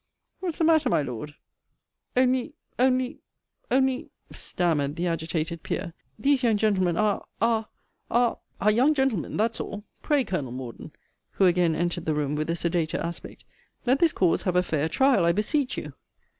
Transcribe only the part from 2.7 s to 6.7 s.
only, only, stammered the agitated peer, these young